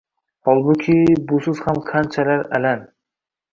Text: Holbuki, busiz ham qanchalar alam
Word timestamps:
Holbuki, 0.47 0.95
busiz 1.33 1.63
ham 1.67 1.83
qanchalar 1.91 2.45
alam 2.61 2.85